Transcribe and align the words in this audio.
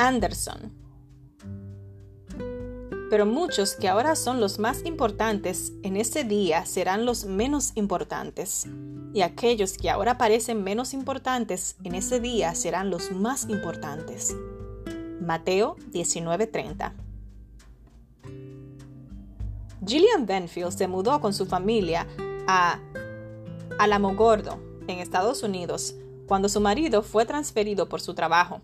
Anderson. 0.00 0.72
Pero 3.10 3.26
muchos 3.26 3.74
que 3.74 3.86
ahora 3.86 4.16
son 4.16 4.40
los 4.40 4.58
más 4.58 4.82
importantes 4.86 5.74
en 5.82 5.96
ese 5.96 6.24
día 6.24 6.64
serán 6.64 7.04
los 7.04 7.26
menos 7.26 7.72
importantes. 7.74 8.66
Y 9.12 9.20
aquellos 9.20 9.76
que 9.76 9.90
ahora 9.90 10.16
parecen 10.16 10.64
menos 10.64 10.94
importantes 10.94 11.76
en 11.84 11.94
ese 11.94 12.18
día 12.18 12.54
serán 12.54 12.88
los 12.88 13.12
más 13.12 13.46
importantes. 13.50 14.34
Mateo 15.20 15.76
19:30 15.92 16.94
Gillian 19.86 20.24
Benfield 20.24 20.72
se 20.72 20.88
mudó 20.88 21.20
con 21.20 21.34
su 21.34 21.44
familia 21.44 22.06
a 22.46 22.78
Alamogordo, 23.78 24.58
en 24.86 24.98
Estados 24.98 25.42
Unidos, 25.42 25.94
cuando 26.26 26.48
su 26.48 26.60
marido 26.60 27.02
fue 27.02 27.26
transferido 27.26 27.88
por 27.88 28.00
su 28.00 28.14
trabajo. 28.14 28.62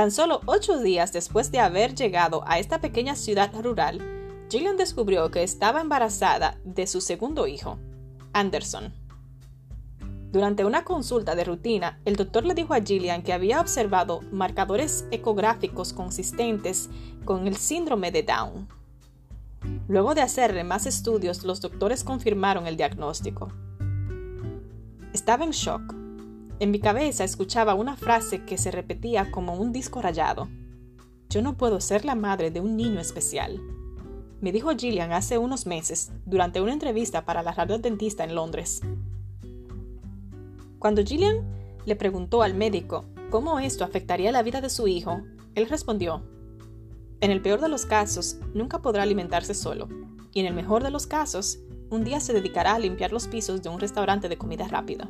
Tan 0.00 0.10
solo 0.10 0.40
ocho 0.46 0.78
días 0.78 1.12
después 1.12 1.52
de 1.52 1.60
haber 1.60 1.94
llegado 1.94 2.42
a 2.46 2.58
esta 2.58 2.80
pequeña 2.80 3.14
ciudad 3.14 3.52
rural, 3.62 4.00
Gillian 4.48 4.78
descubrió 4.78 5.30
que 5.30 5.42
estaba 5.42 5.82
embarazada 5.82 6.56
de 6.64 6.86
su 6.86 7.02
segundo 7.02 7.46
hijo, 7.46 7.78
Anderson. 8.32 8.94
Durante 10.32 10.64
una 10.64 10.84
consulta 10.84 11.34
de 11.34 11.44
rutina, 11.44 12.00
el 12.06 12.16
doctor 12.16 12.46
le 12.46 12.54
dijo 12.54 12.72
a 12.72 12.80
Gillian 12.80 13.22
que 13.22 13.34
había 13.34 13.60
observado 13.60 14.22
marcadores 14.32 15.04
ecográficos 15.10 15.92
consistentes 15.92 16.88
con 17.26 17.46
el 17.46 17.56
síndrome 17.56 18.10
de 18.10 18.22
Down. 18.22 18.68
Luego 19.86 20.14
de 20.14 20.22
hacerle 20.22 20.64
más 20.64 20.86
estudios, 20.86 21.44
los 21.44 21.60
doctores 21.60 22.04
confirmaron 22.04 22.66
el 22.66 22.78
diagnóstico. 22.78 23.52
Estaba 25.12 25.44
en 25.44 25.50
shock. 25.50 25.99
En 26.60 26.70
mi 26.70 26.78
cabeza 26.78 27.24
escuchaba 27.24 27.72
una 27.72 27.96
frase 27.96 28.44
que 28.44 28.58
se 28.58 28.70
repetía 28.70 29.30
como 29.30 29.54
un 29.54 29.72
disco 29.72 30.02
rayado. 30.02 30.46
Yo 31.30 31.40
no 31.40 31.56
puedo 31.56 31.80
ser 31.80 32.04
la 32.04 32.14
madre 32.14 32.50
de 32.50 32.60
un 32.60 32.76
niño 32.76 33.00
especial. 33.00 33.58
Me 34.42 34.52
dijo 34.52 34.68
Gillian 34.76 35.14
hace 35.14 35.38
unos 35.38 35.64
meses, 35.64 36.12
durante 36.26 36.60
una 36.60 36.74
entrevista 36.74 37.24
para 37.24 37.42
la 37.42 37.52
radio 37.52 37.78
dentista 37.78 38.24
en 38.24 38.34
Londres. 38.34 38.82
Cuando 40.78 41.02
Gillian 41.02 41.46
le 41.86 41.96
preguntó 41.96 42.42
al 42.42 42.52
médico 42.52 43.06
cómo 43.30 43.58
esto 43.58 43.82
afectaría 43.82 44.30
la 44.30 44.42
vida 44.42 44.60
de 44.60 44.68
su 44.68 44.86
hijo, 44.86 45.22
él 45.54 45.66
respondió, 45.66 46.22
en 47.22 47.30
el 47.30 47.40
peor 47.40 47.62
de 47.62 47.70
los 47.70 47.86
casos, 47.86 48.36
nunca 48.52 48.82
podrá 48.82 49.04
alimentarse 49.04 49.54
solo, 49.54 49.88
y 50.34 50.40
en 50.40 50.46
el 50.46 50.52
mejor 50.52 50.82
de 50.82 50.90
los 50.90 51.06
casos, 51.06 51.58
un 51.88 52.04
día 52.04 52.20
se 52.20 52.34
dedicará 52.34 52.74
a 52.74 52.78
limpiar 52.78 53.12
los 53.12 53.28
pisos 53.28 53.62
de 53.62 53.70
un 53.70 53.80
restaurante 53.80 54.28
de 54.28 54.36
comida 54.36 54.68
rápida. 54.68 55.08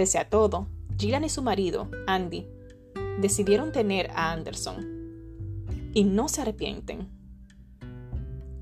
Pese 0.00 0.16
a 0.16 0.30
todo, 0.30 0.66
Gillian 0.96 1.24
y 1.24 1.28
su 1.28 1.42
marido, 1.42 1.90
Andy, 2.06 2.48
decidieron 3.20 3.70
tener 3.70 4.10
a 4.12 4.32
Anderson. 4.32 5.90
Y 5.92 6.04
no 6.04 6.30
se 6.30 6.40
arrepienten. 6.40 7.10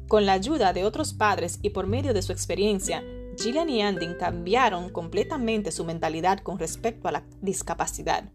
Con 0.08 0.26
la 0.26 0.32
ayuda 0.32 0.72
de 0.72 0.84
otros 0.84 1.14
padres 1.14 1.60
y 1.62 1.70
por 1.70 1.86
medio 1.86 2.12
de 2.12 2.22
su 2.22 2.32
experiencia, 2.32 3.04
Gillian 3.38 3.70
y 3.70 3.82
Andy 3.82 4.16
cambiaron 4.18 4.90
completamente 4.90 5.70
su 5.70 5.84
mentalidad 5.84 6.40
con 6.40 6.58
respecto 6.58 7.06
a 7.06 7.12
la 7.12 7.24
discapacidad. 7.40 8.32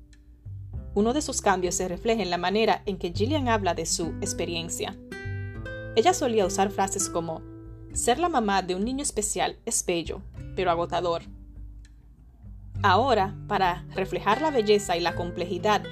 Uno 0.95 1.11
de 1.11 1.21
sus 1.21 1.41
cambios 1.41 1.75
se 1.75 1.89
refleja 1.89 2.23
en 2.23 2.29
la 2.29 2.37
manera 2.37 2.83
en 2.85 2.97
que 2.97 3.11
Gillian 3.11 3.49
habla 3.49 3.73
de 3.73 3.85
su 3.85 4.13
experiencia. 4.21 4.97
Ella 5.97 6.13
solía 6.13 6.45
usar 6.45 6.71
frases 6.71 7.09
como, 7.09 7.41
ser 7.91 8.17
la 8.17 8.29
mamá 8.29 8.61
de 8.61 8.75
un 8.75 8.85
niño 8.85 9.03
especial 9.03 9.59
es 9.65 9.85
bello, 9.85 10.21
pero 10.55 10.71
agotador. 10.71 11.23
Ahora, 12.85 13.33
para 13.47 13.85
reflejar 13.95 14.41
la 14.41 14.51
belleza 14.51 14.97
y 14.97 14.99
la 14.99 15.15
complejidad 15.15 15.83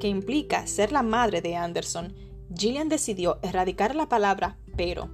que 0.00 0.08
implica 0.08 0.66
ser 0.66 0.90
la 0.90 1.02
madre 1.02 1.42
de 1.42 1.54
Anderson, 1.54 2.14
Gillian 2.56 2.88
decidió 2.88 3.38
erradicar 3.42 3.94
la 3.94 4.08
palabra 4.08 4.56
pero 4.74 5.10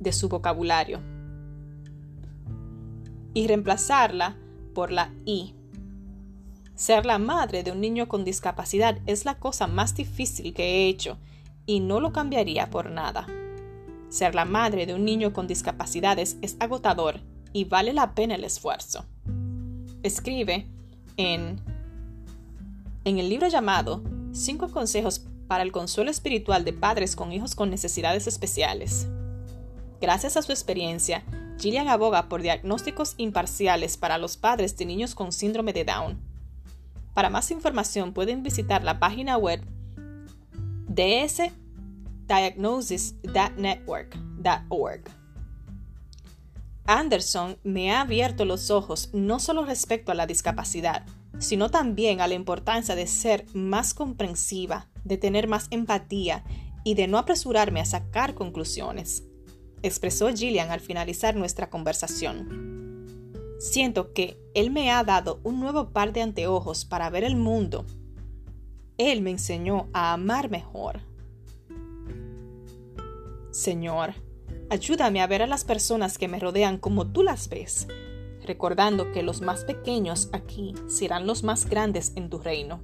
de 0.00 0.12
su 0.12 0.30
vocabulario 0.30 1.02
y 3.34 3.46
reemplazarla 3.46 4.38
por 4.74 4.92
la 4.92 5.12
i. 5.26 5.54
Ser 6.74 7.04
la 7.04 7.18
madre 7.18 7.62
de 7.62 7.72
un 7.72 7.82
niño 7.82 8.08
con 8.08 8.24
discapacidad 8.24 8.98
es 9.04 9.26
la 9.26 9.38
cosa 9.38 9.66
más 9.66 9.94
difícil 9.94 10.54
que 10.54 10.64
he 10.64 10.88
hecho 10.88 11.18
y 11.66 11.80
no 11.80 12.00
lo 12.00 12.12
cambiaría 12.12 12.70
por 12.70 12.90
nada. 12.90 13.26
Ser 14.08 14.34
la 14.34 14.46
madre 14.46 14.86
de 14.86 14.94
un 14.94 15.04
niño 15.04 15.34
con 15.34 15.46
discapacidades 15.46 16.38
es 16.40 16.56
agotador 16.60 17.20
y 17.52 17.64
vale 17.64 17.92
la 17.92 18.14
pena 18.14 18.36
el 18.36 18.44
esfuerzo. 18.44 19.04
Escribe 20.06 20.66
en, 21.16 21.60
en 23.04 23.18
el 23.18 23.28
libro 23.28 23.48
llamado 23.48 24.04
Cinco 24.32 24.70
consejos 24.70 25.26
para 25.48 25.64
el 25.64 25.72
consuelo 25.72 26.12
espiritual 26.12 26.64
de 26.64 26.72
padres 26.72 27.16
con 27.16 27.32
hijos 27.32 27.56
con 27.56 27.70
necesidades 27.70 28.28
especiales. 28.28 29.08
Gracias 30.00 30.36
a 30.36 30.42
su 30.42 30.52
experiencia, 30.52 31.24
Gillian 31.58 31.88
aboga 31.88 32.28
por 32.28 32.42
diagnósticos 32.42 33.14
imparciales 33.16 33.96
para 33.96 34.18
los 34.18 34.36
padres 34.36 34.76
de 34.76 34.84
niños 34.84 35.16
con 35.16 35.32
síndrome 35.32 35.72
de 35.72 35.84
Down. 35.84 36.20
Para 37.12 37.28
más 37.28 37.50
información 37.50 38.12
pueden 38.12 38.44
visitar 38.44 38.84
la 38.84 39.00
página 39.00 39.36
web 39.38 39.60
ds 40.86 41.50
diagnosis.network.org. 42.28 45.25
Anderson 46.86 47.58
me 47.64 47.92
ha 47.92 48.02
abierto 48.02 48.44
los 48.44 48.70
ojos 48.70 49.10
no 49.12 49.40
solo 49.40 49.64
respecto 49.64 50.12
a 50.12 50.14
la 50.14 50.26
discapacidad, 50.26 51.04
sino 51.38 51.70
también 51.70 52.20
a 52.20 52.28
la 52.28 52.34
importancia 52.34 52.94
de 52.94 53.06
ser 53.06 53.46
más 53.54 53.94
comprensiva, 53.94 54.88
de 55.04 55.18
tener 55.18 55.48
más 55.48 55.66
empatía 55.70 56.44
y 56.84 56.94
de 56.94 57.08
no 57.08 57.18
apresurarme 57.18 57.80
a 57.80 57.84
sacar 57.84 58.34
conclusiones, 58.34 59.24
expresó 59.82 60.28
Gillian 60.32 60.70
al 60.70 60.80
finalizar 60.80 61.34
nuestra 61.34 61.68
conversación. 61.68 63.26
Siento 63.58 64.12
que 64.12 64.38
Él 64.54 64.70
me 64.70 64.90
ha 64.90 65.02
dado 65.02 65.40
un 65.42 65.60
nuevo 65.60 65.90
par 65.90 66.12
de 66.12 66.22
anteojos 66.22 66.84
para 66.84 67.10
ver 67.10 67.24
el 67.24 67.36
mundo. 67.36 67.86
Él 68.98 69.22
me 69.22 69.30
enseñó 69.30 69.88
a 69.92 70.12
amar 70.12 70.50
mejor. 70.50 71.00
Señor, 73.50 74.14
ayúdame 74.70 75.20
a 75.20 75.26
ver 75.26 75.42
a 75.42 75.46
las 75.46 75.64
personas 75.64 76.18
que 76.18 76.28
me 76.28 76.38
rodean 76.38 76.78
como 76.78 77.06
tú 77.06 77.22
las 77.22 77.48
ves, 77.48 77.86
recordando 78.44 79.12
que 79.12 79.22
los 79.22 79.40
más 79.40 79.64
pequeños 79.64 80.28
aquí 80.32 80.74
serán 80.88 81.26
los 81.26 81.42
más 81.42 81.68
grandes 81.68 82.12
en 82.16 82.30
tu 82.30 82.38
reino. 82.38 82.80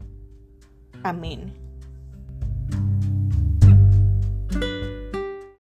Amén. 1.02 1.71